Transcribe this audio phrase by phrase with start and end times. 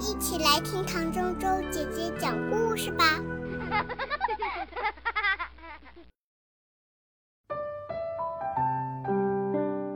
[0.00, 3.20] 一起来听唐周周姐姐讲故事吧。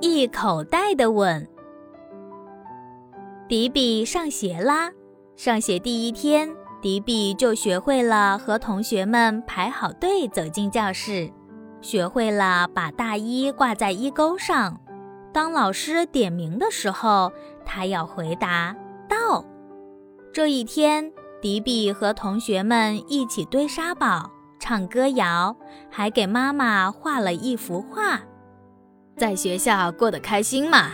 [0.01, 1.49] 一口袋的吻。
[3.49, 4.91] 迪比上学啦！
[5.37, 11.33] 上学第一天，迪比就学会了和同学们排好队走进教室，
[11.81, 14.81] 学会了把大衣挂在衣钩上。
[15.33, 17.33] 当老师点名的时候，
[17.65, 18.77] 他要回答
[19.09, 19.45] “到”。
[20.33, 24.31] 这一天，迪比和同学们一起堆沙堡、
[24.61, 25.57] 唱歌谣，
[25.91, 28.21] 还给妈妈画了一幅画。
[29.17, 30.93] 在学校过得开心吗？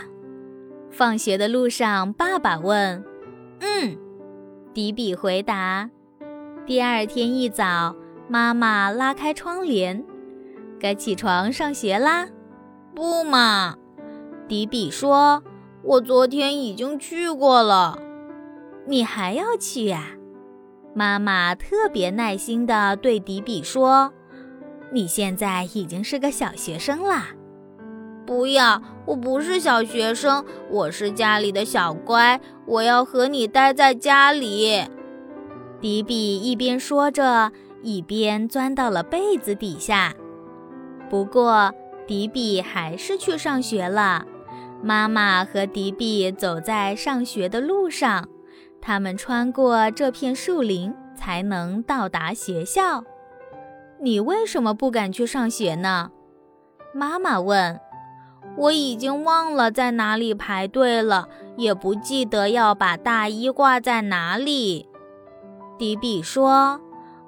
[0.89, 3.03] 放学的路上，爸爸问
[3.59, 3.97] ：“嗯。”
[4.73, 5.89] 迪比回答。
[6.65, 7.95] 第二天一早，
[8.27, 10.03] 妈妈拉开窗帘
[10.79, 12.27] ：“该起床上学啦。
[12.95, 13.75] ”“不嘛！”
[14.47, 15.43] 迪比说
[15.83, 17.99] ，“我昨天已经去过了。
[18.85, 20.11] ”“你还要去呀？”
[20.93, 24.13] 妈妈特别耐心地对迪比说
[24.93, 27.27] ：“你现在已经是个小学生啦。”
[28.25, 34.83] 不要，我不是小学生，我是家里的小乖，我要和你待在家里。
[35.79, 37.51] 迪比一边说着，
[37.83, 40.15] 一边钻到了被子底下。
[41.07, 41.71] 不过，
[42.07, 44.25] 迪比还是去上学了。
[44.81, 48.27] 妈妈和迪比走在上学的路上，
[48.87, 53.03] 他们穿过这片树林才能到达学校。
[53.99, 56.11] 你为什么不敢去上学呢？
[56.93, 57.79] 妈妈问。
[58.57, 61.27] 我已经忘了在哪里排队了，
[61.57, 64.87] 也不记得要把大衣挂在哪里。
[65.79, 66.79] 迪比说：“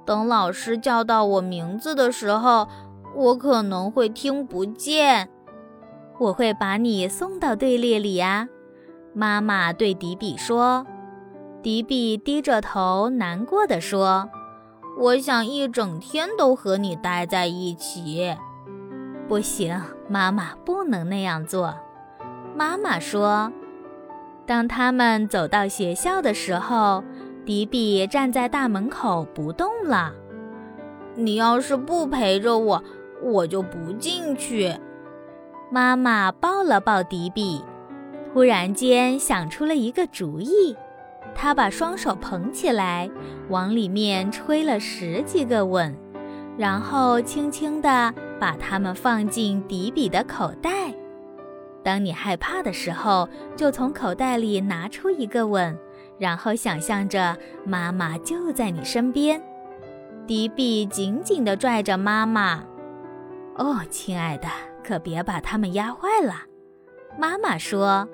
[0.05, 2.67] 等老师叫到我名字的时候，
[3.15, 5.27] 我可能会听不见。
[6.19, 8.47] 我会把你送到队列里呀。”
[9.11, 10.85] 妈妈对迪比说。
[11.63, 14.29] 迪比低着头，难过的说
[14.97, 18.35] ：“我想一整天都和你待在一起。”
[19.27, 21.75] 不行，妈妈不能那样做。
[22.55, 23.51] 妈妈说
[24.45, 27.03] ：“当他们走到学校的时候，
[27.45, 30.13] 迪比站在大门口不动了。
[31.15, 32.83] 你要是不陪着我，
[33.21, 34.73] 我就不进去。”
[35.69, 37.61] 妈妈抱了抱迪比，
[38.31, 40.77] 突然间想出了一个主意。
[41.35, 43.09] 他把双手捧起来，
[43.49, 45.95] 往里面吹了十几个吻，
[46.57, 48.13] 然后轻轻地。
[48.39, 50.93] 把它们放进迪比的口袋。
[51.83, 55.75] 当你害怕的时候，就从口袋里拿出一个吻，
[56.19, 57.35] 然后想象着
[57.65, 59.41] 妈妈就在你身边。
[60.27, 62.63] 迪比紧紧地拽着妈妈。
[63.55, 64.47] 哦，亲爱的，
[64.83, 66.43] 可别把它们压坏了。
[67.17, 68.07] 妈妈说。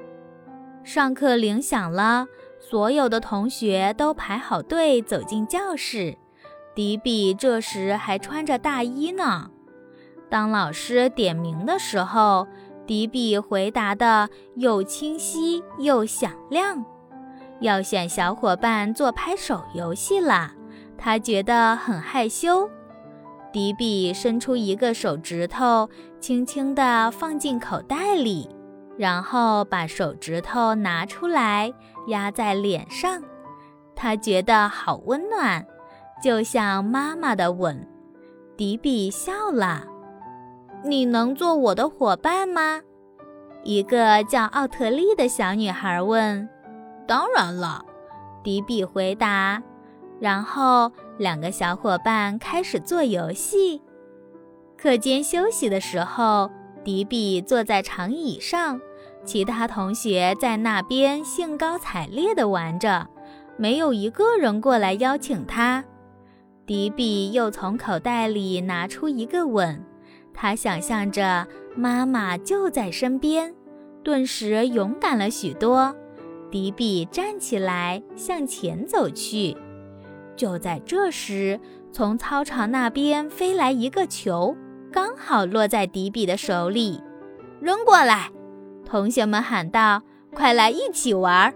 [0.86, 2.28] 上课铃响了，
[2.70, 6.18] 所有的同学都排好队走进教室。
[6.74, 9.52] 迪比这时还穿着大衣呢。
[10.30, 12.48] 当老师点名的时候，
[12.88, 16.84] 迪比回答的又清晰又响亮。
[17.60, 20.54] 要选小伙伴做拍手游戏啦，
[20.98, 22.70] 他觉得很害羞。
[23.52, 28.50] 迪比伸出一个手指头，轻轻地放进口袋里，
[28.98, 31.72] 然后把手指头拿出来
[32.08, 33.22] 压在脸上，
[33.96, 35.66] 他觉得好温暖，
[36.22, 37.88] 就像妈妈的吻。
[38.56, 39.86] 迪比笑了。
[40.84, 42.82] 你能做我的伙伴吗？
[43.64, 46.48] 一个叫奥特利的小女孩问。
[47.08, 47.84] 当然了，
[48.44, 49.62] 迪比回答。
[50.20, 53.82] 然后两个小伙伴开始做游戏。
[54.78, 56.50] 课间休息的时候，
[56.84, 58.80] 迪比坐在长椅上，
[59.26, 63.08] 其他同学在那边兴高采烈地玩着，
[63.58, 65.84] 没有一个人过来邀请他。
[66.66, 69.84] 迪比又从口袋里拿出一个吻。
[70.34, 73.54] 他想象着妈妈就在身边，
[74.04, 75.96] 顿时勇敢了许多。
[76.52, 79.56] 迪比站起来向前走去。
[80.36, 81.60] 就在这时，
[81.92, 84.56] 从操场那边飞来一个球，
[84.92, 87.02] 刚好落在迪比的手里。
[87.60, 88.32] 扔过来！
[88.86, 90.04] 同学们喊道
[90.36, 91.54] ：“快来一起玩！”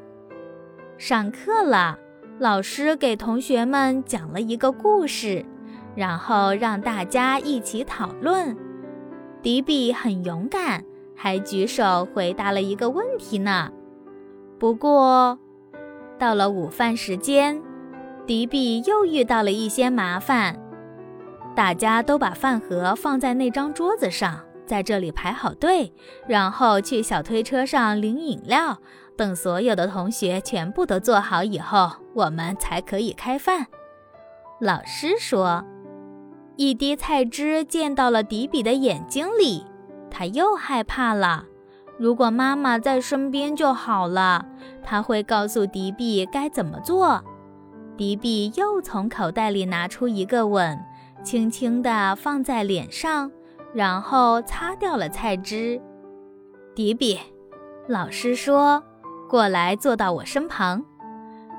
[0.98, 1.98] 上课了，
[2.40, 5.46] 老师给同学们讲了一个故事，
[5.96, 8.58] 然后让大家一起讨论。
[9.42, 10.84] 迪比很勇敢，
[11.16, 13.72] 还举手回答了一个问题呢。
[14.58, 15.38] 不过，
[16.18, 17.62] 到了午饭时间，
[18.26, 20.60] 迪比又遇到了一些麻烦。
[21.56, 25.94] 大家都把饭盒放在那张桌子上，在这里排好队，
[26.28, 28.78] 然后去小推车上领饮料，
[29.18, 33.66] 等所有的同学全部都做好以后，我们才可以开饭。”
[34.62, 35.66] 老师说。
[36.60, 39.64] 一滴菜汁溅到了迪比的眼睛里，
[40.10, 41.46] 他又害怕了。
[42.00, 44.44] 如果妈妈在身边就好了，
[44.84, 47.24] 他会告诉迪比该怎么做。
[47.96, 50.80] 迪比又从口袋里拿出一个吻，
[51.24, 53.32] 轻轻地放在脸上，
[53.74, 55.82] 然后擦掉了菜汁。
[56.76, 57.20] 迪比，
[57.88, 58.84] 老师说
[59.30, 60.84] ：“过来，坐到我身旁。”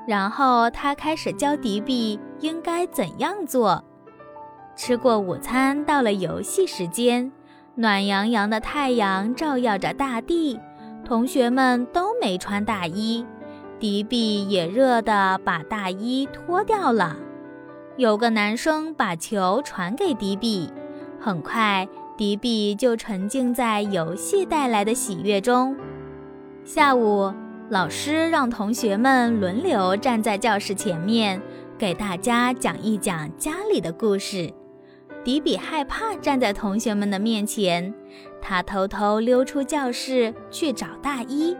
[0.07, 3.83] 然后他开始教迪比应该怎样做。
[4.75, 7.31] 吃过午餐，到了游戏时间。
[7.75, 10.59] 暖洋洋的太阳照耀着大地，
[11.05, 13.25] 同学们都没穿大衣，
[13.79, 17.15] 迪比也热得把大衣脱掉了。
[17.95, 20.71] 有个男生把球传给迪比，
[21.19, 21.87] 很快
[22.17, 25.75] 迪比就沉浸在游戏带来的喜悦中。
[26.63, 27.33] 下午，
[27.69, 31.41] 老师让同学们轮流站在教室前面，
[31.77, 34.53] 给大家讲一讲家里的故事。
[35.23, 37.93] 迪比害怕站在同学们的面前，
[38.41, 41.55] 他偷偷溜出教室去找大衣。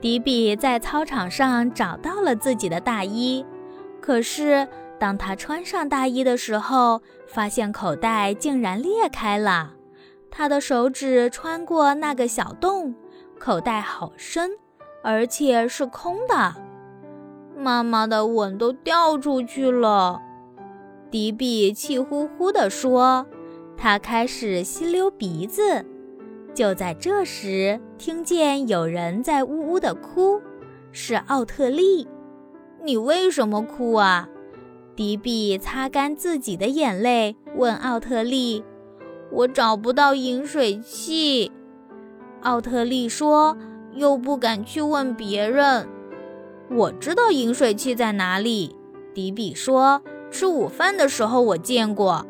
[0.00, 3.44] 迪比在操场上找到了自己的大衣，
[4.00, 9.74] 可是当他穿上大衣的时候，发现口袋竟然裂开了。
[10.30, 12.94] 他的手指穿过那个小洞，
[13.38, 14.50] 口袋好深，
[15.02, 16.54] 而且是空的。
[17.56, 20.20] 妈妈的吻都掉出去了。
[21.10, 23.26] 迪比气呼呼地说
[23.76, 25.84] ：“他开始吸溜鼻子。”
[26.54, 30.40] 就在这时，听见有人在呜呜地哭，
[30.92, 32.06] 是奥特利。
[32.82, 34.28] “你为什么哭啊？”
[34.98, 38.64] 迪比擦干自己的眼泪，问奥特利
[39.30, 41.52] ：“我找不到饮水器。”
[42.42, 43.56] 奥特利说
[43.94, 45.88] ：“又不敢去问别人。
[46.74, 48.74] ”“我知道饮水器在哪里。”
[49.14, 50.02] 迪比说。
[50.32, 52.26] 吃午饭的时候，我见过。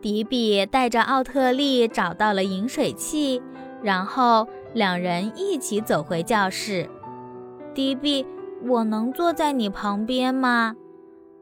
[0.00, 3.42] 迪比带着奥特利找到了饮水器，
[3.82, 6.88] 然后两人一起走回教室。
[7.74, 8.24] 迪比，
[8.64, 10.76] 我能坐在你旁边吗？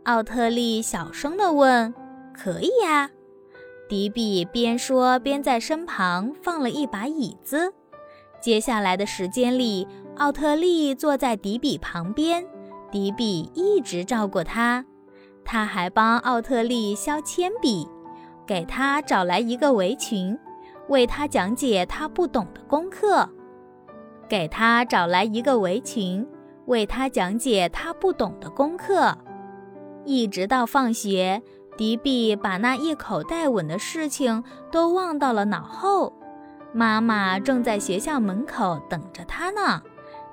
[0.08, 1.92] 奥特利小声地问。
[2.32, 3.10] 可以呀。
[3.90, 7.74] 迪比边说边在身旁放了一把椅子。
[8.40, 12.42] 接下来的时间里，奥特利坐在迪比旁边，
[12.90, 14.82] 迪比一直照顾他。
[15.44, 17.86] 他还帮奥特利削铅笔，
[18.46, 20.38] 给他找来一个围裙，
[20.88, 23.28] 为他讲解他不懂的功课。
[24.26, 26.26] 给他找来一个围裙，
[26.64, 29.14] 为他讲解他不懂的功课。
[30.08, 31.42] 一直到放学，
[31.76, 36.14] 迪比把那一口袋吻的事情都忘到了脑后。
[36.72, 39.82] 妈妈正在学校门口等着他呢。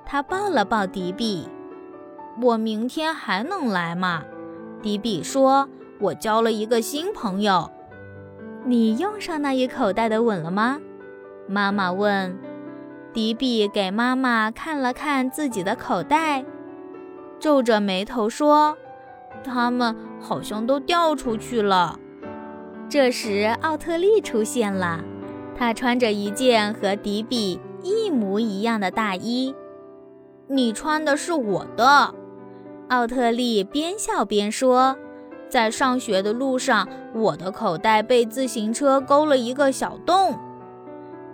[0.06, 1.46] 他抱了抱迪比
[2.40, 4.22] ：“我明天还能来吗？”
[4.80, 5.68] 迪比说
[6.00, 7.70] ：“我交了一个新朋友。”
[8.64, 10.78] 你用上那一口袋的吻了吗？
[11.46, 12.34] 妈妈问。
[13.12, 16.46] 迪比给妈妈看了看自己的口袋，
[17.38, 18.78] 皱着眉头说
[19.44, 21.98] ：“它们好像都掉出去了。”
[22.88, 25.04] 这时，奥特利出现了，
[25.56, 29.54] 他穿着一件和迪比一模一样的大衣。
[30.46, 32.14] “你穿的是我的。”
[32.88, 34.96] 奥特利边笑边说
[35.50, 40.38] ：“在上学的路上，我的口袋被自行车勾了一个小洞。”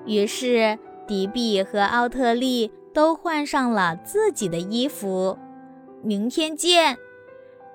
[0.07, 5.39] 于是，迪比和奥特利都换上了自己的衣服。
[6.03, 6.97] 明天见，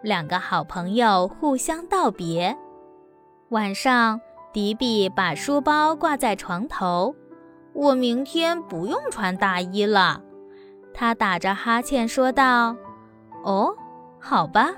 [0.02, 2.58] 两个好朋友互相道别。
[3.50, 4.20] 晚上，
[4.54, 7.16] 迪比把书包挂在床头。
[7.74, 10.22] 我明天不用穿大衣了，
[10.94, 12.76] 他打着哈欠说道。
[13.44, 13.74] 哦，
[14.20, 14.70] 好吧，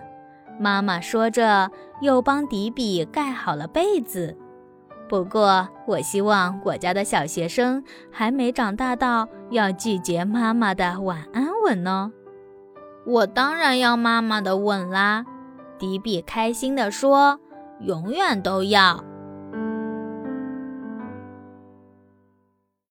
[0.59, 1.71] 妈妈说着，
[2.01, 4.37] 又帮迪比盖好了被子。
[5.07, 12.11] 不过，我希望我家的小学生还没长大到要拒绝妈妈的晚安吻呢。
[13.09, 15.25] 我当然要妈妈的吻啦！
[15.79, 17.39] 迪比开心地说
[17.81, 19.03] ：“永远都要。”